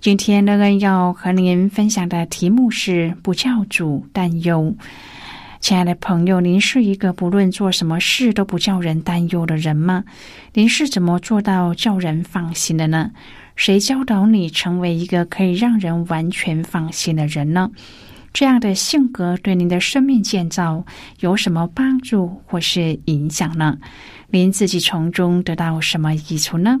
[0.00, 4.74] 今天乐恩要和您分享的题目是“不教主担忧”。
[5.60, 10.02] 亲爱的朋友，您是一个不论做什么事都不叫人担忧的人吗？
[10.54, 13.10] 您是怎么做到叫人放心的呢？
[13.56, 17.70] 谁教导你成为一个可以让人完全放心的人呢？
[18.32, 20.82] 这样的性格对您的生命建造
[21.18, 23.76] 有什么帮助或是影响呢？
[24.30, 26.80] 您自己从中得到什么益处呢？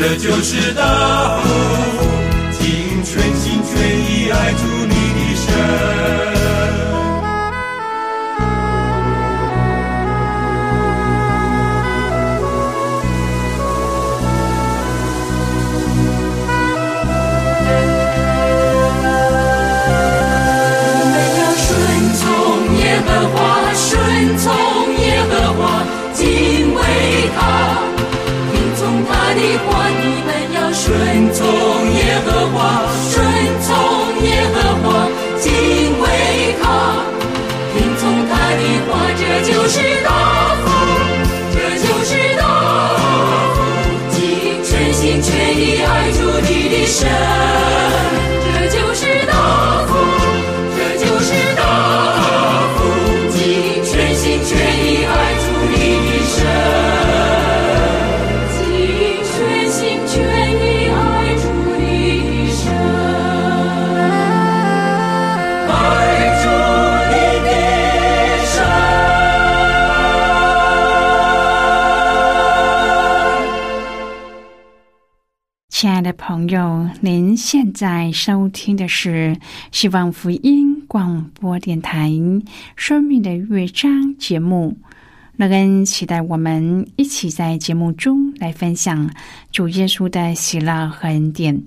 [0.00, 2.19] 这就是大福，
[76.12, 79.36] 朋友，您现在收听的是
[79.70, 82.08] 希望福音广播电台
[82.76, 84.76] 《生命的乐章》节目。
[85.36, 89.10] 乐恩期待我们一起在节目中来分享
[89.50, 91.62] 主耶稣的喜乐和恩典。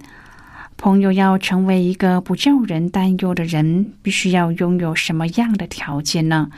[0.77, 6.49] 朋友要成为一个不叫人担忧的人，必须要拥有什么样的条件呢？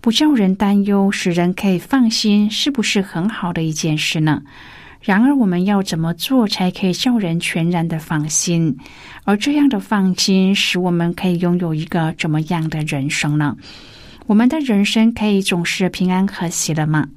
[0.00, 4.42] 不叫人担忧，使人可以放心，是不是很好的一件事呢？
[5.02, 8.76] 然而，我们要怎么做才可以叫人全然的放心？
[9.24, 13.56] 而这样的放心，使我们可以拥有一个怎么样的人生呢？
[14.26, 17.08] 我们的人生可以总是平安和谐了吗？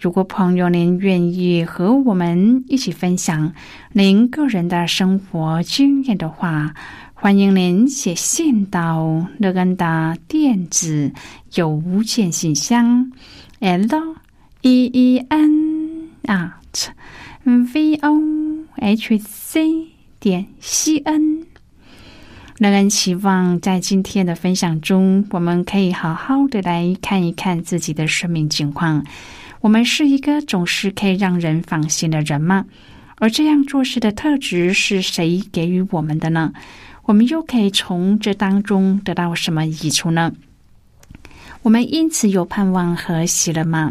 [0.00, 3.52] 如果朋友您愿意和我们一起分享
[3.92, 6.72] 您个人的生活经验的话，
[7.14, 11.12] 欢迎您写信到乐恩的电子
[11.54, 13.10] 邮件信箱
[13.58, 13.86] l
[14.62, 16.61] e e n
[17.44, 18.20] v o
[18.76, 19.88] h c
[20.18, 21.46] 点 c n。
[22.58, 29.04] 乐恩期望在今天的分享中，我们可以好好的来看一看自己的生命情况。
[29.60, 32.64] 我们是一个总是可以让人放心的人吗？
[33.16, 36.52] 而这样做事的特质是谁给予我们的呢？
[37.04, 40.32] 我们又可以从这当中得到什么益处呢？
[41.62, 43.90] 我们因此有盼望和喜乐吗？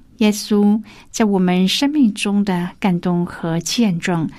[0.21, 0.79] 耶稣
[1.09, 4.29] 在我们生命中的感动和见证，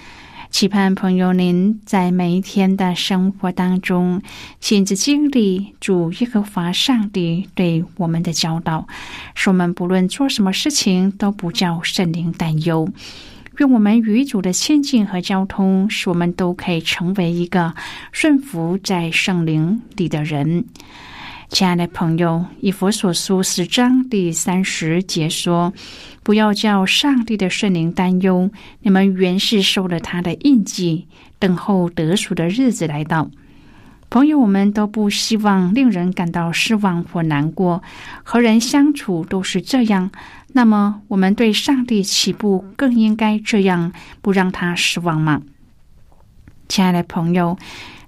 [0.49, 4.23] 期盼朋友您在每一天的生活当中，
[4.61, 8.87] 亲自经历主耶和华上帝对我们的教导，
[9.35, 12.89] 使我们不论做什么事情都不叫圣灵担忧。
[13.59, 17.75] 愿我们与主的亲近和交通，使我们都可以成为一个
[18.13, 20.65] 顺服在圣灵里的人。
[21.53, 25.75] 亲爱的朋友，以佛所书十章第三十节说
[26.25, 28.51] ：“不要叫上帝的圣灵担忧，
[28.81, 31.07] 你们原是受了他的印记，
[31.39, 33.31] 等候得赎的日子来到。”
[34.09, 37.83] 朋友，我们都不希望令人感到失望或难过，
[38.23, 40.11] 和人相处都是这样。
[40.55, 45.43] 那么，我们对上帝岂不更应该这样，不让他失望吗？
[46.67, 47.59] 亲爱的朋友。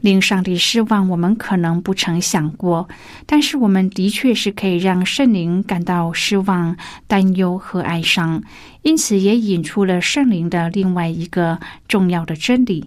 [0.04, 2.86] 令上帝失望，我们可能不曾想过，
[3.24, 8.42] 但是我们的确是可以让圣灵感到失望、担忧和哀伤。
[8.82, 11.58] 因此，也引出了圣灵的另外一个
[11.88, 12.84] 重要的真理。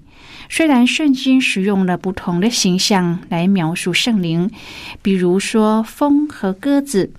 [0.47, 4.51] 虽然圣经使用了不同的形象来描述圣灵，
[5.01, 7.11] 比如说风和鸽子，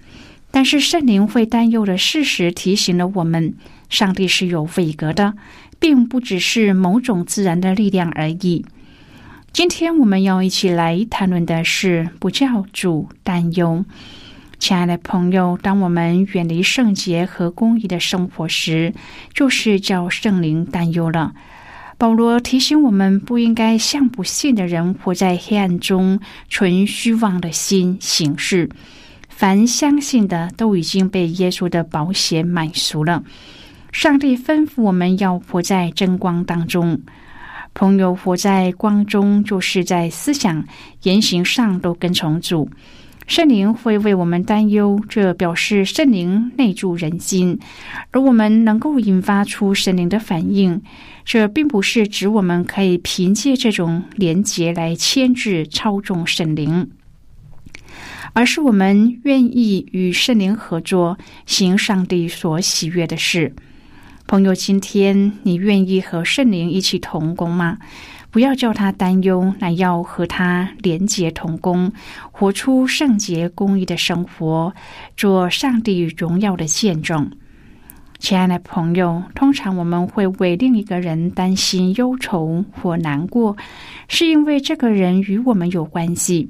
[0.53, 3.53] 但是圣灵会担忧的事实提醒了我们：
[3.91, 5.35] 上帝是有位格的，
[5.81, 8.65] 并不只是某种自然的力量而已。
[9.53, 13.85] 今天我们要一起来谈论的是不叫主担忧，
[14.59, 15.59] 亲爱的朋友。
[15.61, 18.93] 当我们远离圣洁和公义的生活时，
[19.35, 21.35] 就是叫圣灵担忧了。
[21.97, 28.71] 保罗提醒我们，不应该像不信的人活在黑暗中，存虚妄的心行事。
[29.29, 33.25] 凡相信的，都已经被耶稣的保险买赎了。
[33.91, 37.01] 上帝吩咐我们要活在真光当中。
[37.79, 40.65] 朋友活在光中，就是在思想、
[41.05, 42.69] 言行上都跟从主。
[43.29, 47.57] 圣灵会为我们担忧，这表示圣灵内住人心，
[48.11, 50.83] 而我们能够引发出圣灵的反应。
[51.25, 56.91] 这并不是指我们可以凭借这种连结来牵制、操纵圣灵，
[58.33, 61.17] 而是我们愿意与圣灵合作，
[61.47, 63.55] 行上帝所喜悦的事。
[64.29, 67.79] 朋友，今天你愿意和圣灵一起同工吗？
[68.31, 71.91] 不要叫他担忧，乃要和他连结同工，
[72.31, 74.71] 活出圣洁公义的生活，
[75.17, 77.31] 做上帝荣耀的见证。
[78.19, 83.57] 亲爱的朋友，通常我们会为另一个人担心、忧愁或难过，
[84.09, 86.47] 是因为这个人与我们有关系。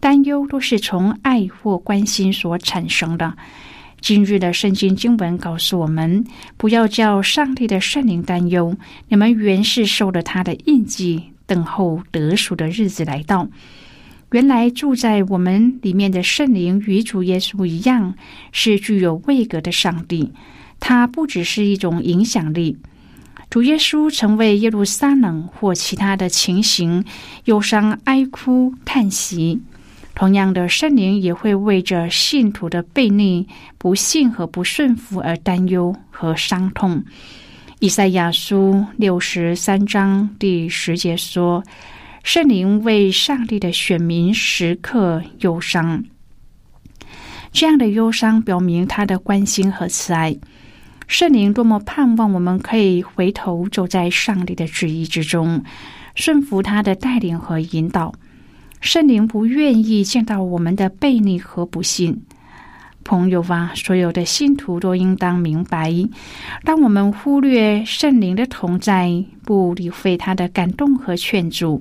[0.00, 3.32] 担忧都是从爱或关心所产生的。
[4.00, 6.24] 今日的圣经经文告诉我们：
[6.56, 8.74] 不要叫上帝的圣灵担忧，
[9.08, 13.48] 你们原是受了他的印记，等候得赎的日子来到。
[14.32, 18.14] 原来住在我们里面的圣灵与主耶稣一样，
[18.52, 20.32] 是具有位格的上帝。
[20.78, 22.78] 他不只是一种影响力。
[23.50, 27.04] 主耶稣曾为耶路撒冷或其他的情形
[27.46, 29.60] 忧伤、哀哭、叹息。
[30.20, 33.48] 同样的，圣灵也会为着信徒的悖逆、
[33.78, 37.02] 不信和不顺服而担忧和伤痛。
[37.78, 41.64] 以赛亚书六十三章第十节说
[42.22, 46.04] ：“圣灵为上帝的选民时刻忧伤。”
[47.50, 50.36] 这样的忧伤表明他的关心和慈爱。
[51.08, 55.64] 圣灵多么盼望我们可以回头走在上帝的旨意之中，
[56.14, 58.12] 顺服他的带领和引导。
[58.80, 62.22] 圣灵不愿意见到我们的悖逆和不幸。
[63.04, 65.92] 朋友啊，所有的信徒都应当明白：
[66.64, 71.80] 当我们忽略圣灵的同在，不理会他的感动和劝阻，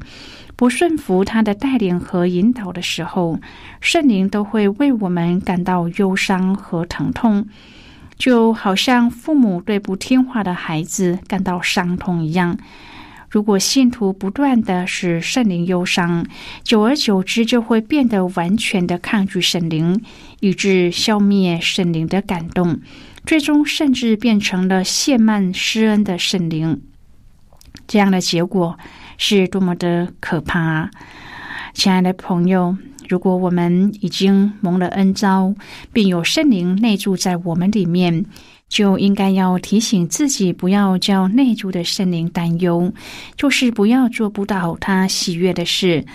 [0.55, 3.39] 不顺服他的带领和引导的时候，
[3.79, 7.45] 圣灵都会为我们感到忧伤和疼痛，
[8.17, 12.57] 就好像父母对不听话的孩子感到伤痛一样。
[13.29, 16.25] 如果信徒不断的使圣灵忧伤，
[16.63, 20.01] 久而久之就会变得完全的抗拒圣灵，
[20.39, 22.79] 以致消灭圣灵的感动，
[23.25, 26.81] 最终甚至变成了谢曼施恩的圣灵。
[27.87, 28.77] 这样的结果
[29.17, 30.91] 是多么的可怕啊！
[31.73, 35.53] 亲爱的朋友，如果我们已经蒙了恩招，
[35.93, 38.25] 并有圣灵内住在我们里面。
[38.69, 42.93] 就应该要提醒自己，不要叫内住的圣灵担忧，
[43.35, 46.05] 就是不要做不到他喜悦的事。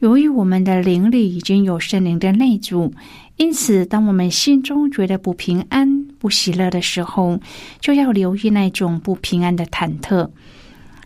[0.00, 2.92] 由于我们的灵里已经有圣灵的内住，
[3.36, 7.38] 因此，当我们心中觉得不平安、不喜乐的时候，
[7.80, 10.28] 就要留意那种不平安的忐忑。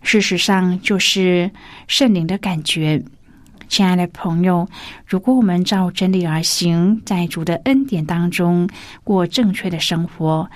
[0.03, 1.51] 事实上，就是
[1.87, 3.03] 圣灵的感觉。
[3.69, 4.69] 亲爱的朋友，
[5.07, 8.69] 如果我们照真理而行，在主的恩典当中
[9.03, 10.49] 过正确的生活。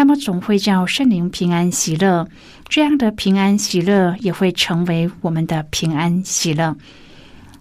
[0.00, 2.26] 那么总会叫圣灵平安喜乐，
[2.70, 6.74] 这样的平安喜乐也会成为我们的平安喜乐。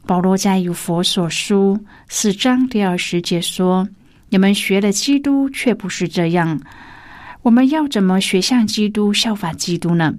[0.05, 1.77] 保罗在与佛所书
[2.08, 3.86] 四章第二十节说
[4.31, 6.58] ：“你们学了基督，却不是这样。
[7.41, 10.15] 我们要怎么学像基督、效法基督呢？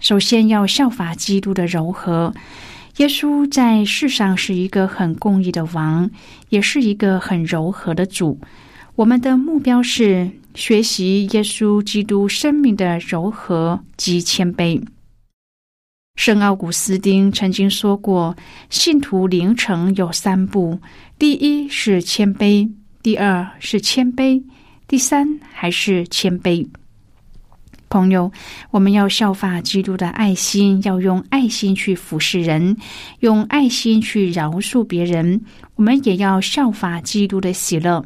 [0.00, 2.34] 首先要效法基督的柔和。
[2.98, 6.10] 耶稣在世上是一个很公义的王，
[6.50, 8.38] 也是一个很柔和的主。
[8.94, 14.82] 我们的目标是。”学习耶稣基督生命的柔和及谦卑。
[16.16, 18.36] 圣奥古斯丁曾经说过
[18.70, 20.78] ：“信徒灵程有三步，
[21.18, 22.70] 第一是谦卑，
[23.02, 24.40] 第二是谦卑，
[24.86, 26.64] 第三还是谦卑。”
[27.90, 28.30] 朋友，
[28.70, 32.76] 我们要效法基督的爱心，要用爱心去服侍人，
[33.20, 35.40] 用爱心去饶恕别人。
[35.74, 38.04] 我们也要效法基督的喜乐。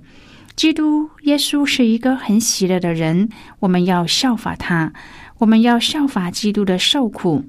[0.59, 3.29] 基督耶稣是一个很喜乐的人，
[3.61, 4.93] 我们要效法他。
[5.39, 7.45] 我们要效法基督的受苦，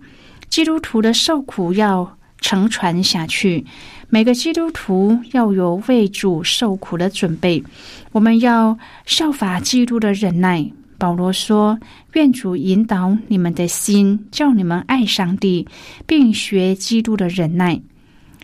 [0.47, 3.65] 基督徒的受苦要承传下去。
[4.09, 7.63] 每个基督徒要有为主受苦的准备。
[8.11, 10.63] 我们要效法基督的忍耐。
[10.99, 11.79] 保罗说
[12.13, 15.67] ：“愿主引导你们的心，叫你们爱上帝，
[16.05, 17.81] 并学基督的忍耐。”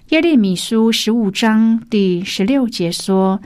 [0.09, 3.39] 耶利米书十五章第十六节说。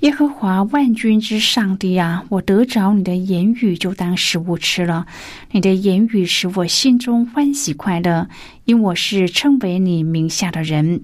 [0.00, 5.06] 耶和华万军之上帝啊，我得着你的言语，就当食物吃了。
[5.50, 8.28] 你的言语使我心中欢喜快乐，
[8.64, 11.02] 因我是称为你名下的人。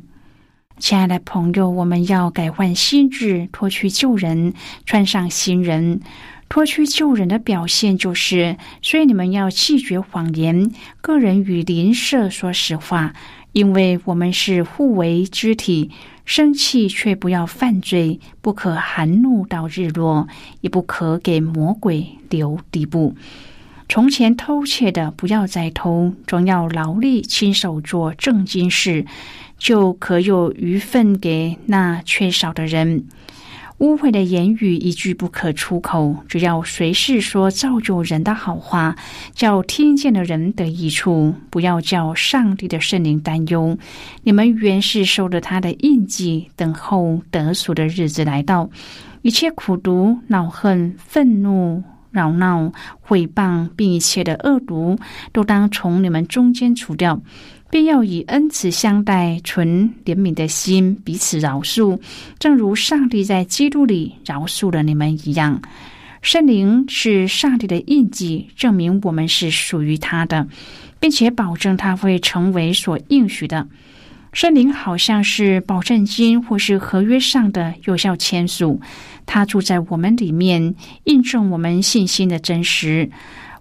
[0.78, 4.54] 亲爱的朋友，我们要改换心智，脱去旧人，
[4.86, 6.00] 穿上新人。
[6.48, 10.70] 脱去旧人的表现就是，所以你们要拒绝谎言，
[11.00, 13.12] 个人与邻舍说实话，
[13.54, 15.90] 因为我们是互为肢体。
[16.26, 20.26] 生气却不要犯罪，不可含怒到日落，
[20.62, 23.14] 也不可给魔鬼留地步。
[23.90, 29.04] 从前偷窃的不要再偷，总要劳力亲手做正经事，
[29.58, 33.04] 就可有余分给那缺少的人。
[33.78, 38.94] 污秽的言语一句不可出口，只要随时说造就人的好话，
[39.34, 41.34] 叫听见的人得益处。
[41.50, 43.76] 不要叫上帝的圣灵担忧。
[44.22, 48.70] 你们原是受了他的印记，等候得赎的日子来到。
[49.22, 54.98] 一切苦毒、恼恨、愤怒、扰闹、毁谤，并一切的恶毒，
[55.32, 57.20] 都当从你们中间除掉。
[57.74, 61.98] 便要以恩慈相待，存怜悯的心，彼此饶恕，
[62.38, 65.60] 正如上帝在基督里饶恕了你们一样。
[66.22, 70.46] 圣灵是上帝的印记，证明我们是属于他的，
[71.00, 73.66] 并且保证他会成为所应许的。
[74.32, 78.80] 圣灵好像是保证金或是合约上的有效签署，
[79.26, 80.76] 他住在我们里面，
[81.06, 83.10] 印证我们信心的真实。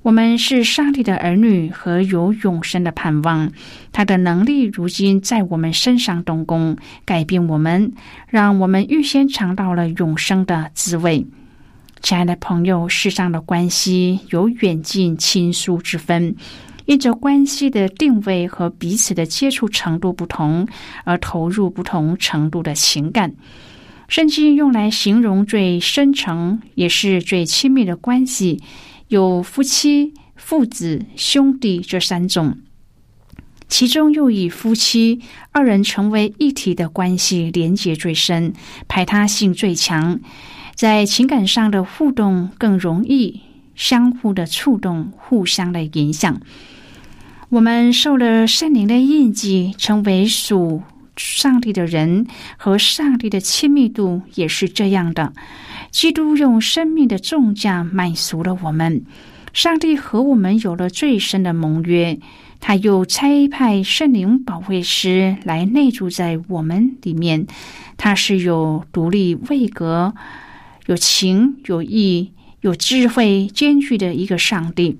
[0.03, 3.49] 我们是上帝的儿女和有永生的盼望，
[3.93, 7.93] 他的能力如今在我们身上动工，改变我们，
[8.27, 11.25] 让我们预先尝到了永生的滋味。
[12.01, 16.35] 亲爱的朋友，世上的关系有远近亲疏之分，
[16.83, 20.67] 因着关系的定位和彼此的接触程度不同，
[21.05, 23.33] 而投入不同程度的情感。
[24.09, 28.61] 圣经用来形容最深层也是最亲密的关系。
[29.13, 32.57] 有夫妻、父子、兄弟这三种，
[33.67, 38.53] 其中又以夫妻二人成为一体的关系连结最深，
[38.87, 40.19] 排他性最强，
[40.73, 43.41] 在情感上的互动更容易
[43.75, 46.41] 相互的触动，互相的影响。
[47.49, 50.81] 我们受了圣灵的印记，成为属
[51.15, 52.27] 上帝的人，
[52.57, 55.33] 和上帝的亲密度也是这样的。
[55.91, 59.03] 基督用生命的重价满足了我们，
[59.53, 62.19] 上帝和我们有了最深的盟约。
[62.59, 67.45] 他又差派圣灵保卫师来内住在我们里面。
[67.97, 70.13] 他是有独立位格、
[70.85, 74.97] 有情有义、有智慧兼具的一个上帝。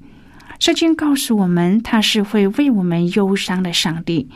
[0.59, 4.29] 圣经告诉我们，他是会为我们忧伤的上帝。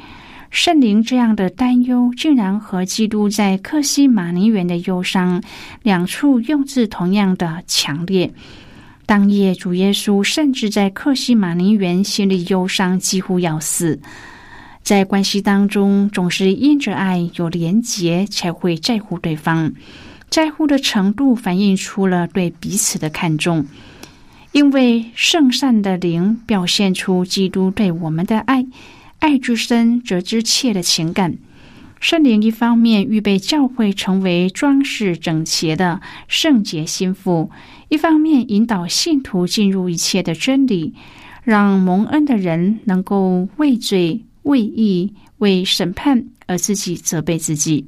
[0.49, 5.43] 圣灵这样的担忧，竟然和基督在克西马尼园的忧伤
[5.83, 8.33] 两处用字同样的强烈。
[9.05, 13.99] 当夜，主耶稣甚至在克西马尼园心里忧伤，几乎要死。
[14.83, 19.73] 在关系当中，总是因着爱有连结，才会在乎对方。
[20.29, 23.65] 在乎的程度反映出了对彼此的看重，
[24.51, 28.65] 因为圣善的灵表现出基督对我们的爱。
[29.19, 31.37] 爱之深，则之切的情感。
[31.99, 37.49] 圣灵一方面预备教会成为装饰整洁的圣洁心腹，
[37.89, 40.93] 一方面引导信徒进入一切的真理，
[41.43, 47.87] 让蒙恩的人能够畏罪、为义、为审判而自己责备自己。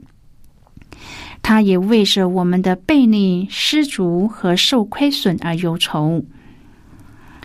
[1.43, 6.25] 他也为着我们的悖逆、失足和受亏损而忧愁。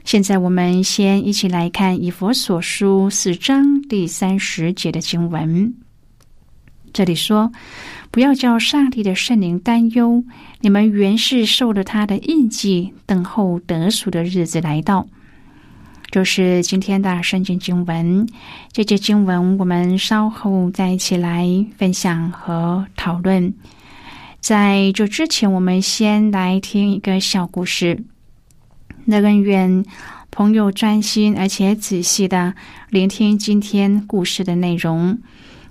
[0.04, 5.74] 现在我们先一起来看《以佛所书》四章第三十节的经文。
[6.92, 7.50] 这里说
[8.12, 10.22] ：“不要叫上帝的圣灵担忧，
[10.60, 15.06] 你们原是受了他的印记，等候得赎的日子来到。”
[16.12, 18.28] 就是今天的圣经经文。
[18.72, 23.52] 这节经文我们稍后再一起来分享和讨论。
[24.38, 28.04] 在这之前，我们先来听一个小故事。
[29.06, 29.84] 那更愿
[30.30, 32.54] 朋友专心而且仔细的
[32.90, 35.18] 聆听今天故事的内容，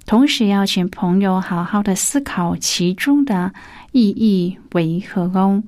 [0.06, 3.54] 同时邀请朋友好好的思考其中的
[3.92, 5.64] 意义为何哦。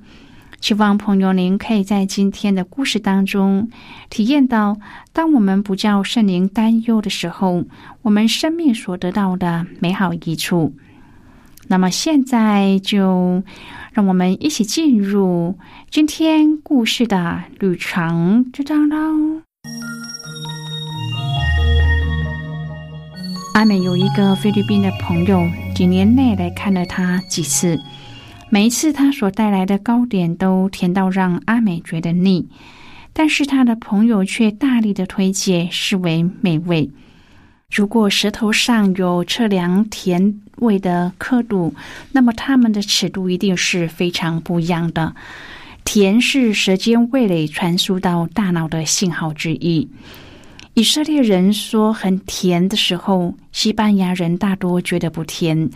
[0.60, 3.68] 希望朋友您可以在今天的故事当中
[4.08, 4.78] 体验到，
[5.12, 7.64] 当我们不叫圣灵担忧的时候，
[8.02, 10.74] 我们生命所得到的美好益处。
[11.68, 13.42] 那么现在就。
[13.92, 15.58] 让我们一起进入
[15.90, 19.40] 今天故事的旅程，知道喽。
[23.54, 27.80] 阿美有一个菲律宾的朋友，几年内来看了他几次，
[28.50, 32.46] 每一次他所带来的糕点都甜到让阿美觉得腻，
[33.14, 36.90] 但是他的朋友却大力的推荐，视为美味。
[37.70, 41.74] 如果舌头上有测量甜味的刻度，
[42.12, 45.14] 那么它们的尺度一定是非常不一样的。
[45.84, 49.88] 甜是舌尖味蕾传输到大脑的信号之一。
[50.74, 55.70] 以色列人说很甜的时候，西班牙人大多觉得不甜，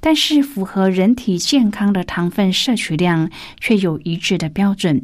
[0.00, 5.02] 但是符合人体健康的糖分摄取量却有一致的标准。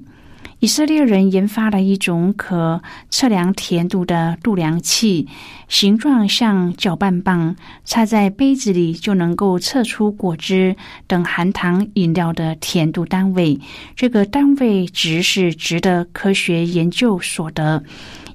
[0.59, 5.26] 以色列人研发了一种可测量甜度的度量器，
[5.68, 10.76] 形状像搅拌棒，插在杯子里就能够测出果汁
[11.07, 13.59] 等含糖饮料的甜度单位。
[13.96, 17.83] 这个单位值是值得科学研究所得。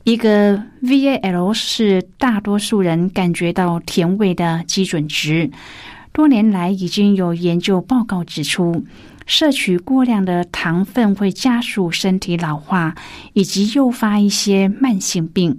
[0.03, 5.51] 一个 VAL 是大多数人感觉到甜味的基准值。
[6.11, 8.83] 多年来已经有研究报告指出。
[9.25, 12.95] 摄取过量的糖分会加速身体老化，
[13.33, 15.57] 以及诱发一些慢性病。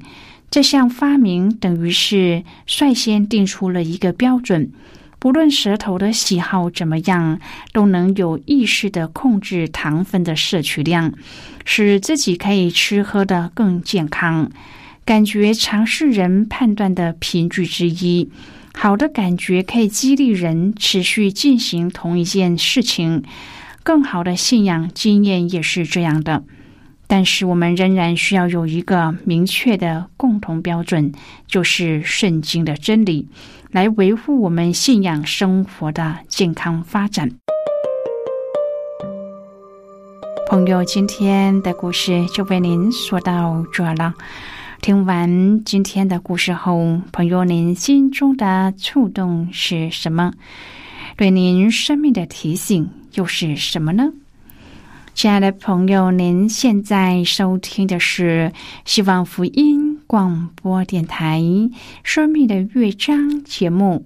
[0.50, 4.70] 这项发明等于是率先定出了一个标准：
[5.18, 7.40] 不论舌头的喜好怎么样，
[7.72, 11.12] 都能有意识的控制糖分的摄取量，
[11.64, 14.48] 使自己可以吃喝的更健康。
[15.04, 18.30] 感觉常是人判断的凭据之一。
[18.74, 23.22] 好的感觉可以激励人持续进行同一件事情。
[23.86, 26.42] 更好的信仰经验也是这样的。
[27.06, 31.12] 但是我们仍然需要有一个明确的共同标准，
[31.46, 33.28] 就是圣经的真理，
[33.70, 37.30] 来维护我们信仰生活的健康发展。
[40.50, 44.14] 朋友，今天的故事就为您说到这了。
[44.82, 50.32] 听完今天的故事后，朋友，您心中的触动是什么？
[51.16, 54.12] 对您生命的提醒又是什么呢？
[55.14, 58.52] 亲爱的朋友，您现在收听的是
[58.84, 61.40] 希望福音广播电台
[62.02, 64.04] 《生命的乐章》节目。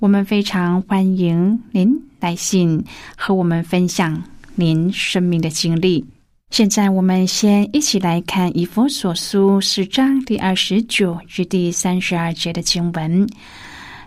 [0.00, 2.84] 我们非常欢迎您来信
[3.16, 4.22] 和我们分享
[4.54, 6.04] 您生命的经历。
[6.50, 13.26] 现在，我们先一起来看《以佛所书》四章第二十九至第三十二节的经文。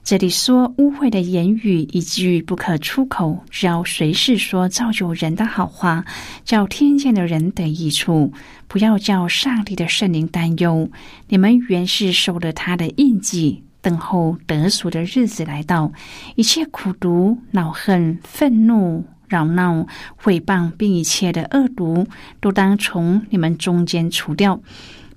[0.04, 6.04] 这里说污秽的言语一句不可出口，只要随时说造就人的好话，
[6.44, 8.30] 叫听见的人得益处。
[8.68, 10.90] 不要叫上帝的圣灵担忧。
[11.30, 15.90] 你们原是受了他的印记，等候得赎的日子来到。
[16.36, 19.88] 一切苦毒、恼恨、愤怒、扰闹、
[20.18, 22.06] 毁谤，并一切的恶毒，
[22.42, 24.60] 都当从你们中间除掉。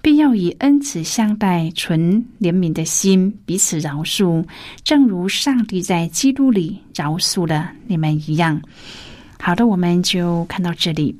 [0.06, 4.46] 必要以恩慈相待，存怜悯的心，彼此饶恕，
[4.84, 8.62] 正如上帝在基督里饶恕了你们一样。
[9.40, 11.16] 好的，我们就看到这里。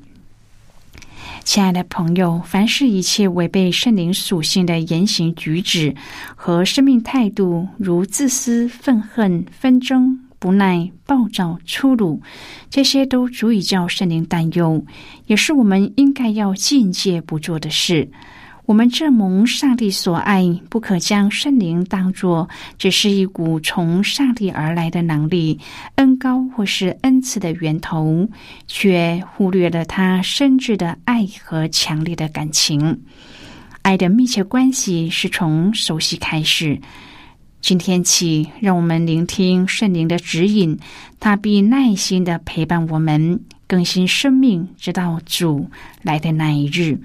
[1.43, 5.93] 亲爱的朋友，凡是一切违背圣灵属性的言行举止
[6.37, 12.21] 和生命态度，如自私、愤恨、纷争、不耐、暴躁、粗鲁，
[12.69, 14.85] 这些都足以叫圣灵担忧，
[15.25, 18.09] 也是我们应该要境界不做的事。
[18.67, 25.57] 我们这蒙上帝所爱，不可将圣灵当作只是一股从上帝而来的能力、
[25.95, 28.27] 恩高或是恩赐的源头，
[28.67, 32.99] 却忽略了他深挚的爱和强烈的感情。
[33.83, 36.77] 爱的密切关系是从熟悉开始。
[37.61, 40.77] 今天起，让我们聆听圣灵的指引，
[41.21, 45.69] 他必耐心的陪伴我们更新生命，直到主
[46.01, 46.99] 来的那一日。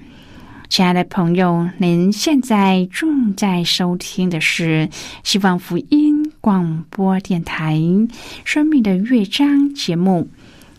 [0.72, 4.88] 亲爱的朋友，您现在正在收听的是
[5.22, 7.76] 希望福音广播电台
[8.42, 10.26] 《生命的乐章》节目。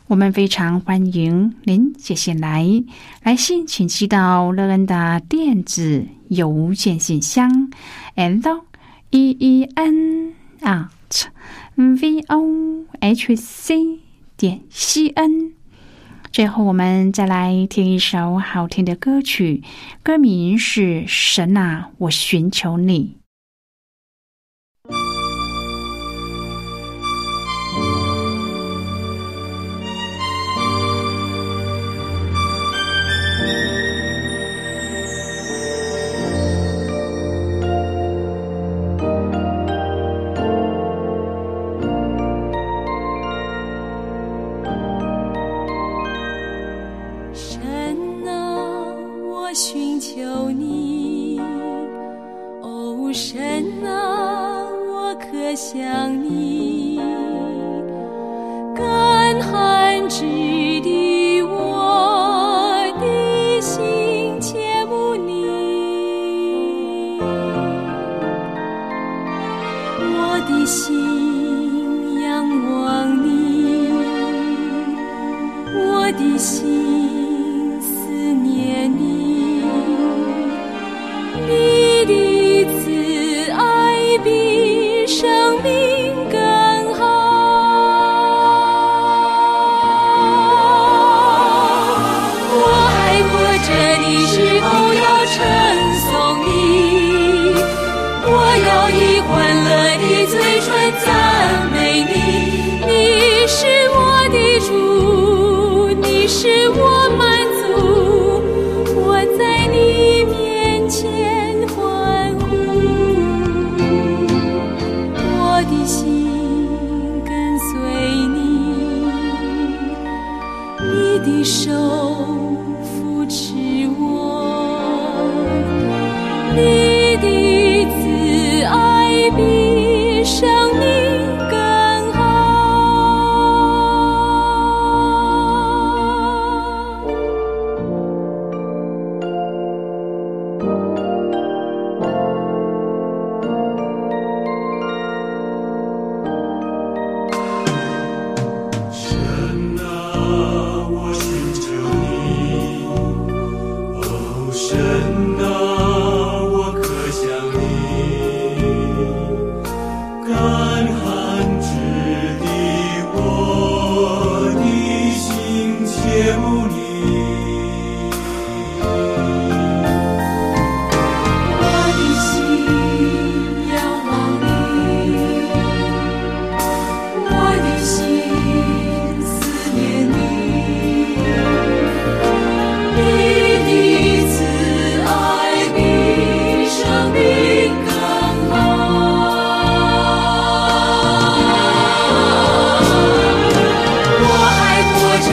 [0.08, 2.68] 我们非常欢迎您接下来
[3.22, 7.72] 来信，请寄到乐恩的电子邮件信箱
[8.16, 8.66] ：l
[9.12, 11.26] e e n at
[11.76, 14.00] v o h c
[14.36, 15.52] 点 c n。
[16.34, 19.62] 最后，我们再来听一首好听的歌曲，
[20.02, 23.18] 歌名是《神啊，我寻求你》。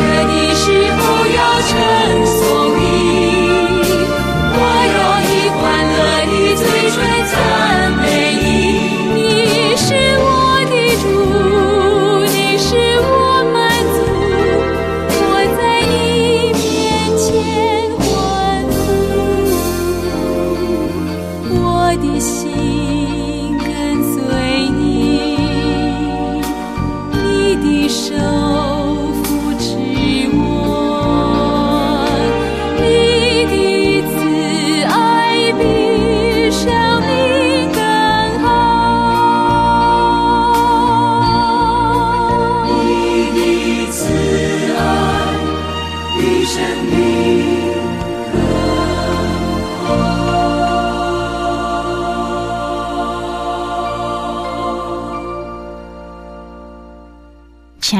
[0.00, 1.19] 热的时候。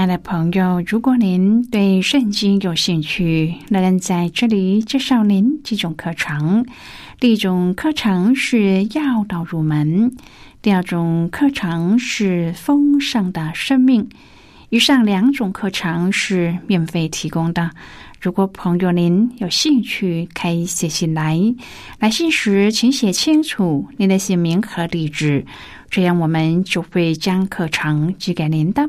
[0.00, 6.64] 亲爱的朋友，如果您对圣经有兴趣，那人在这里介绍您几种课程。
[7.18, 10.10] 第一种课程是要道入门，
[10.62, 14.08] 第二种课程是丰盛的生命。
[14.70, 17.70] 以上两种课程是免费提供的。
[18.22, 21.38] 如果朋友您有兴趣，可以写信来。
[21.98, 25.44] 来信时请写清楚您的姓名和地址，
[25.90, 28.88] 这样我们就会将课程寄给您的。